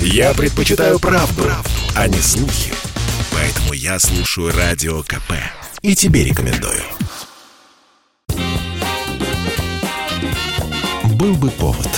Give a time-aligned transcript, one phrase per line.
[0.00, 2.72] Я предпочитаю правду, правду, а не слухи.
[3.32, 5.32] Поэтому я слушаю Радио КП.
[5.82, 6.82] И тебе рекомендую.
[11.04, 11.88] Был бы повод.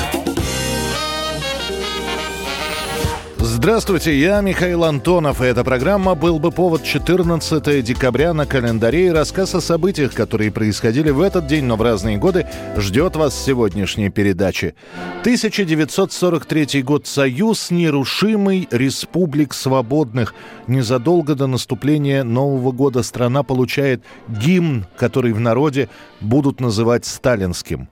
[3.51, 9.11] Здравствуйте, я Михаил Антонов, и эта программа «Был бы повод» 14 декабря на календаре и
[9.11, 14.11] рассказ о событиях, которые происходили в этот день, но в разные годы, ждет вас сегодняшней
[14.11, 14.75] передачи.
[15.23, 17.07] 1943 год.
[17.07, 20.35] Союз нерушимый республик свободных.
[20.67, 25.89] Незадолго до наступления Нового года страна получает гимн, который в народе
[26.21, 27.89] будут называть сталинским.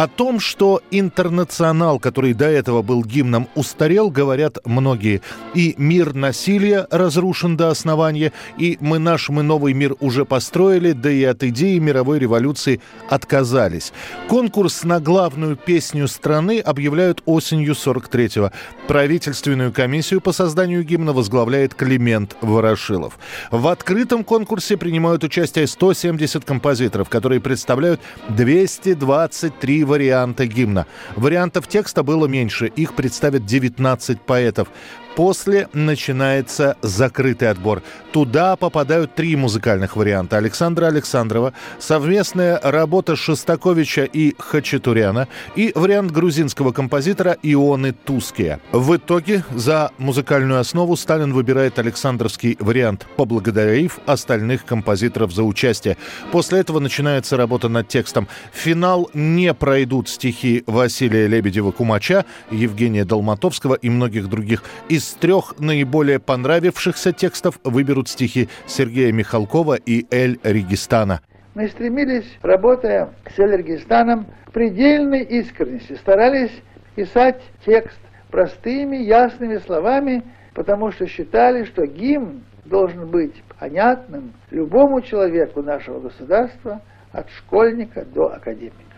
[0.00, 5.20] О том, что «Интернационал», который до этого был гимном, устарел, говорят многие.
[5.54, 11.10] И мир насилия разрушен до основания, и мы наш, мы новый мир уже построили, да
[11.10, 13.92] и от идеи мировой революции отказались.
[14.26, 18.52] Конкурс на главную песню страны объявляют осенью 43-го.
[18.88, 23.18] Правительственную комиссию по созданию гимна возглавляет Климент Ворошилов.
[23.50, 30.86] В открытом конкурсе принимают участие 170 композиторов, которые представляют 223 варианта гимна.
[31.16, 34.68] Вариантов текста было меньше, их представят 19 поэтов.
[35.16, 37.82] После начинается закрытый отбор.
[38.12, 40.36] Туда попадают три музыкальных варианта.
[40.36, 48.60] Александра Александрова, совместная работа Шостаковича и Хачатуряна и вариант грузинского композитора Ионы Туския.
[48.72, 55.96] В итоге за музыкальную основу Сталин выбирает Александровский вариант, поблагодарив остальных композиторов за участие.
[56.30, 58.28] После этого начинается работа над текстом.
[58.52, 64.62] В финал не пройдут стихи Василия Лебедева-Кумача, Евгения Долматовского и многих других.
[64.88, 71.22] И из трех наиболее понравившихся текстов выберут стихи Сергея Михалкова и Эль Регистана.
[71.54, 76.50] Мы стремились, работая с Эль Регистаном, к предельной искренности, старались
[76.96, 77.98] писать текст
[78.30, 80.22] простыми, ясными словами,
[80.52, 88.34] потому что считали, что гимн должен быть понятным любому человеку нашего государства, от школьника до
[88.34, 88.89] академика.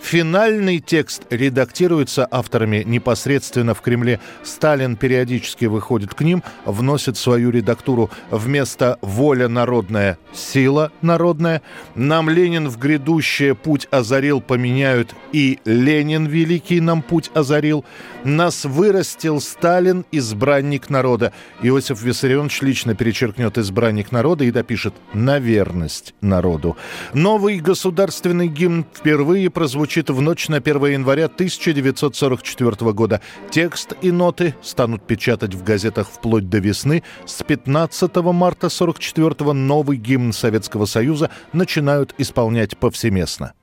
[0.00, 4.20] Финальный текст редактируется авторами непосредственно в Кремле.
[4.42, 11.62] Сталин периодически выходит к ним, вносит свою редактуру вместо «воля народная»— «сила народная».
[11.94, 17.84] Нам Ленин в грядущее путь озарил, поменяют и Ленин великий нам путь озарил.
[18.24, 21.32] Нас вырастил Сталин, избранник народа.
[21.62, 26.76] Иосиф Виссарионович лично перечеркнет избранник народа и допишет «на верность народу».
[27.12, 33.22] Новый государственный гимн впервые прозвучит звучит в ночь на 1 января 1944 года.
[33.50, 37.02] Текст и ноты станут печатать в газетах вплоть до весны.
[37.24, 43.54] С 15 марта 1944 новый гимн Советского Союза начинают исполнять повсеместно.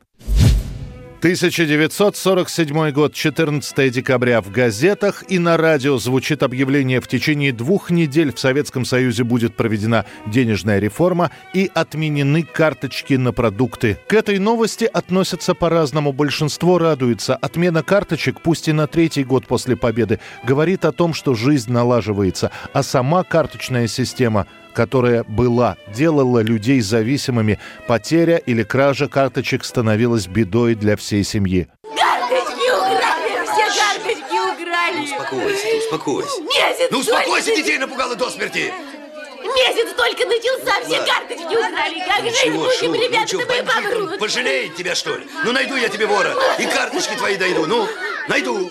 [1.26, 4.42] 1947 год, 14 декабря.
[4.42, 9.56] В газетах и на радио звучит объявление в течение двух недель в Советском Союзе будет
[9.56, 13.98] проведена денежная реформа и отменены карточки на продукты.
[14.06, 16.14] К этой новости относятся по-разному.
[16.14, 17.36] Большинство радуется.
[17.36, 22.52] Отмена карточек, пусть и на третий год после победы, говорит о том, что жизнь налаживается,
[22.72, 27.58] а сама карточная система которая была, делала людей зависимыми.
[27.88, 31.68] Потеря или кража карточек становилась бедой для всей семьи.
[31.82, 33.46] Карточки украли!
[33.46, 35.04] Все карточки украли!
[35.06, 36.42] Успокойся, успокойся.
[36.42, 37.64] Месяц Ну успокойся, только...
[37.64, 38.72] детей напугала до смерти!
[39.56, 41.14] Месяц только начался, все Ладно.
[41.14, 42.04] карточки украли!
[42.06, 44.20] Как жить Чего, будем, ну ребята, что, мы бандитом помрут!
[44.20, 45.26] пожалеет тебя, что ли?
[45.46, 47.88] Ну найду я тебе вора, и карточки твои дойду, ну,
[48.28, 48.70] найду.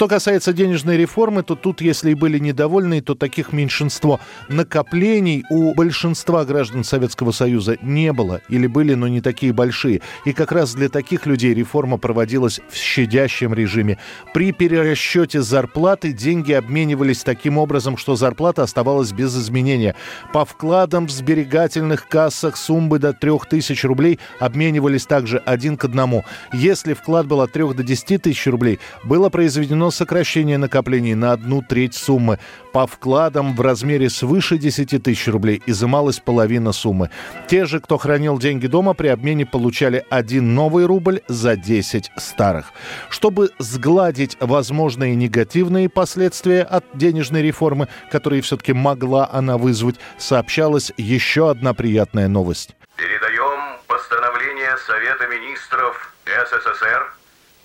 [0.00, 4.18] Что касается денежной реформы, то тут, если и были недовольны, то таких меньшинство.
[4.48, 10.00] Накоплений у большинства граждан Советского Союза не было или были, но не такие большие.
[10.24, 13.98] И как раз для таких людей реформа проводилась в щадящем режиме.
[14.32, 19.94] При перерасчете зарплаты деньги обменивались таким образом, что зарплата оставалась без изменения.
[20.32, 26.24] По вкладам в сберегательных кассах суммы до 3000 рублей обменивались также один к одному.
[26.54, 31.62] Если вклад был от 3 до 10 тысяч рублей, было произведено сокращение накоплений на одну
[31.62, 32.38] треть суммы.
[32.72, 37.10] По вкладам в размере свыше 10 тысяч рублей изымалась половина суммы.
[37.48, 42.72] Те же, кто хранил деньги дома, при обмене получали один новый рубль за 10 старых.
[43.08, 51.50] Чтобы сгладить возможные негативные последствия от денежной реформы, которые все-таки могла она вызвать, сообщалась еще
[51.50, 52.76] одна приятная новость.
[52.96, 57.12] Передаем постановление Совета Министров СССР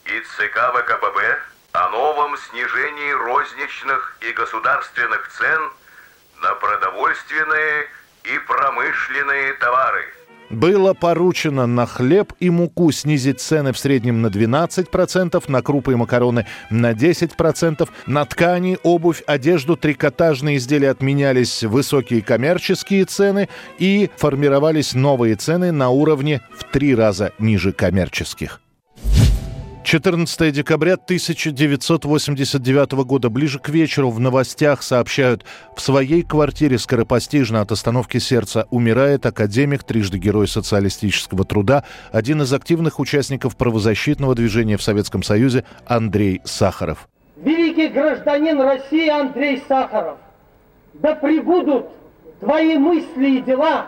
[0.05, 5.61] и ЦК ВКПБ о новом снижении розничных и государственных цен
[6.41, 7.87] на продовольственные
[8.23, 10.05] и промышленные товары.
[10.49, 15.95] Было поручено на хлеб и муку снизить цены в среднем на 12%, на крупы и
[15.95, 23.49] макароны на 10%, на ткани, обувь, одежду, трикотажные изделия отменялись высокие коммерческие цены
[23.79, 28.61] и формировались новые цены на уровне в три раза ниже коммерческих.
[29.85, 33.29] 14 декабря 1989 года.
[33.29, 35.45] Ближе к вечеру в новостях сообщают,
[35.75, 42.51] в своей квартире скоропостижно от остановки сердца умирает академик, трижды герой социалистического труда, один из
[42.51, 47.07] активных участников правозащитного движения в Советском Союзе Андрей Сахаров.
[47.37, 50.17] Великий гражданин России Андрей Сахаров,
[50.95, 51.85] да пребудут
[52.39, 53.85] твои мысли и дела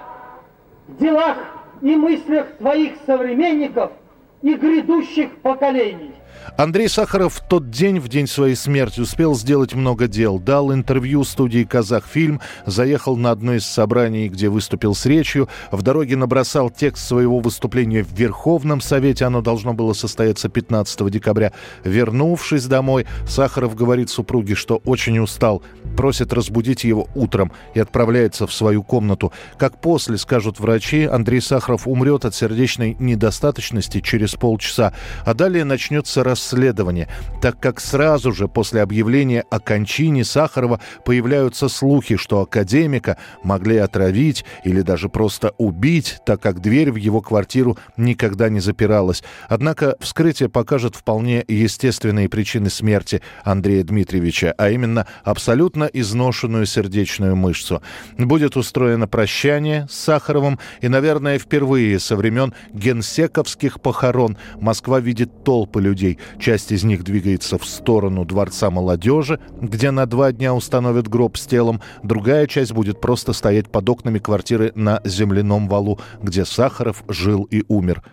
[0.88, 1.40] в делах
[1.82, 3.94] и мыслях твоих современников–
[4.48, 6.12] и грядущих поколений.
[6.56, 10.40] Андрей Сахаров в тот день, в день своей смерти, успел сделать много дел.
[10.40, 16.16] Дал интервью студии «Казахфильм», заехал на одно из собраний, где выступил с речью, в дороге
[16.16, 21.52] набросал текст своего выступления в Верховном Совете, оно должно было состояться 15 декабря.
[21.84, 25.62] Вернувшись домой, Сахаров говорит супруге, что очень устал,
[25.98, 29.34] просит разбудить его утром и отправляется в свою комнату.
[29.58, 34.94] Как после, скажут врачи, Андрей Сахаров умрет от сердечной недостаточности через полчаса,
[35.26, 37.10] а далее начнется расследование
[37.42, 44.46] так как сразу же после объявления о кончине Сахарова появляются слухи, что академика могли отравить
[44.64, 49.24] или даже просто убить, так как дверь в его квартиру никогда не запиралась.
[49.48, 57.81] Однако вскрытие покажет вполне естественные причины смерти Андрея Дмитриевича, а именно абсолютно изношенную сердечную мышцу.
[58.18, 65.81] Будет устроено прощание с Сахаровым, и, наверное, впервые со времен генсековских похорон Москва видит толпы
[65.81, 71.38] людей, Часть из них двигается в сторону Дворца молодежи, где на два дня установят гроб
[71.38, 71.81] с телом.
[72.04, 77.63] Другая часть будет просто стоять под окнами квартиры на земляном валу, где Сахаров жил и
[77.68, 78.04] умер.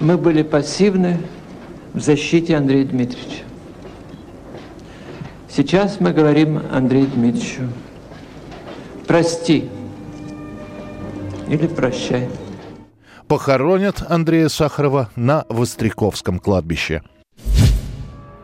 [0.00, 1.18] Мы были пассивны
[1.94, 3.45] в защите Андрея Дмитриевича.
[5.56, 7.62] Сейчас мы говорим Андрею Дмитриевичу,
[9.06, 9.70] прости
[11.48, 12.28] или прощай.
[13.26, 17.00] Похоронят Андрея Сахарова на Востряковском кладбище.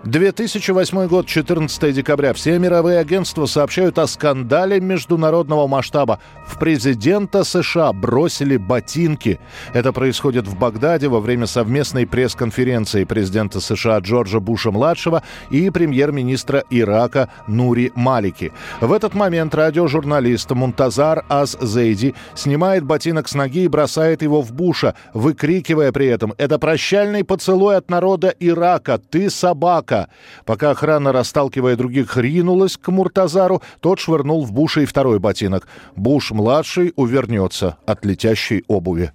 [0.05, 2.33] 2008 год, 14 декабря.
[2.33, 6.19] Все мировые агентства сообщают о скандале международного масштаба.
[6.45, 9.39] В президента США бросили ботинки.
[9.73, 17.29] Это происходит в Багдаде во время совместной пресс-конференции президента США Джорджа Буша-младшего и премьер-министра Ирака
[17.47, 18.53] Нури Малики.
[18.81, 24.97] В этот момент радиожурналист Мунтазар Аз-Зейди снимает ботинок с ноги и бросает его в Буша,
[25.15, 28.99] выкрикивая при этом «Это прощальный поцелуй от народа Ирака!
[28.99, 30.09] Ты собака!» Дурака.
[30.45, 35.69] Пока охрана, расталкивая других, ринулась к Муртазару, тот швырнул в Буша и второй ботинок.
[35.97, 39.13] Буш-младший увернется от летящей обуви.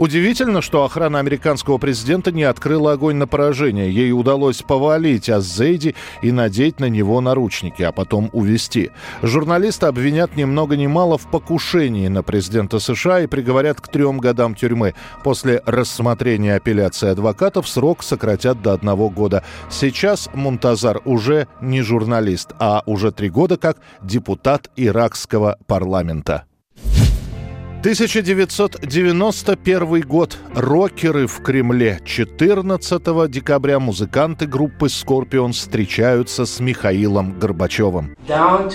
[0.00, 3.92] Удивительно, что охрана американского президента не открыла огонь на поражение.
[3.92, 8.92] Ей удалось повалить Аззейди и надеть на него наручники, а потом увести.
[9.20, 14.20] Журналисты обвинят ни много ни мало в покушении на президента США и приговорят к трем
[14.20, 14.94] годам тюрьмы.
[15.22, 19.44] После рассмотрения апелляции адвокатов срок сократят до одного года.
[19.68, 26.46] Сейчас Мунтазар уже не журналист, а уже три года как депутат иракского парламента.
[27.80, 30.36] 1991 год.
[30.54, 31.98] Рокеры в Кремле.
[32.04, 38.14] 14 декабря музыканты группы Scorpions встречаются с Михаилом Горбачевым.
[38.28, 38.68] Down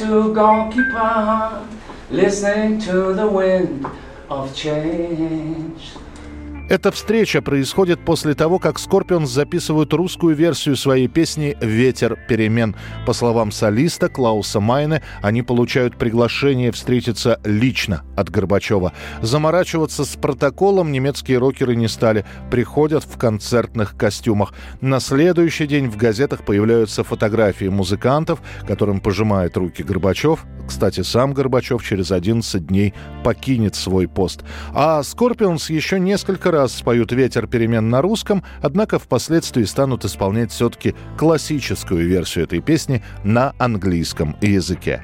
[6.67, 12.75] Эта встреча происходит после того, как Скорпионс записывают русскую версию своей песни «Ветер перемен».
[13.05, 18.93] По словам солиста Клауса Майне, они получают приглашение встретиться лично от Горбачева.
[19.21, 24.51] Заморачиваться с протоколом немецкие рокеры не стали, приходят в концертных костюмах.
[24.81, 30.43] На следующий день в газетах появляются фотографии музыкантов, которым пожимает руки Горбачев.
[30.67, 32.93] Кстати, сам Горбачев через 11 дней
[33.23, 34.43] покинет свой пост.
[34.73, 40.95] А Скорпионс еще несколько раз споют «Ветер перемен» на русском, однако впоследствии станут исполнять все-таки
[41.17, 45.01] классическую версию этой песни на английском языке.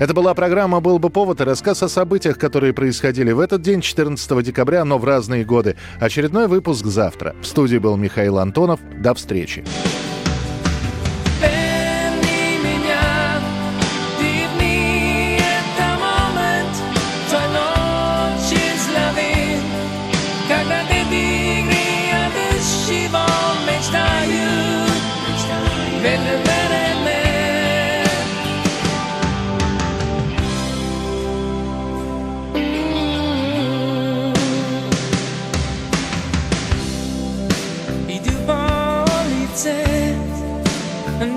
[0.00, 3.80] Это была программа «Был бы повод» и рассказ о событиях, которые происходили в этот день,
[3.80, 5.74] 14 декабря, но в разные годы.
[5.98, 7.34] Очередной выпуск завтра.
[7.42, 8.78] В студии был Михаил Антонов.
[9.00, 9.64] До встречи.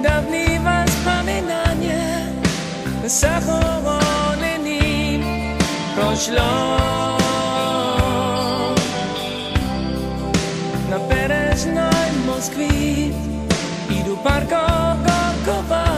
[0.03, 2.27] Dawniej was wspominanie
[3.05, 5.23] Zachowany nim
[5.95, 6.77] Proślą
[10.89, 12.70] Na bereżnej Moskwie
[14.23, 14.47] Marco,
[15.03, 15.90] go, go, go.